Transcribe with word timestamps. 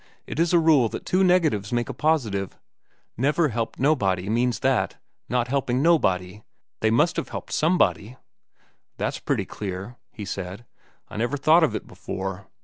It 0.25 0.39
is 0.39 0.51
a 0.51 0.57
rule 0.57 0.89
that 0.89 1.05
two 1.05 1.23
negatives 1.23 1.71
make 1.71 1.87
a 1.87 1.93
positive. 1.93 2.57
'Never 3.17 3.49
helped 3.49 3.77
nobody' 3.79 4.29
means 4.29 4.61
that, 4.61 4.95
not 5.29 5.47
helping 5.47 5.83
nobody, 5.83 6.41
they 6.79 6.89
must 6.89 7.17
have 7.17 7.29
helped 7.29 7.53
somebody." 7.53 8.17
"That's 8.97 9.19
pretty 9.19 9.45
clear," 9.45 9.97
he 10.11 10.25
said. 10.25 10.65
"I 11.07 11.17
never 11.17 11.37
thought 11.37 11.63
of 11.63 11.75
it 11.75 11.85
before. 11.85 12.47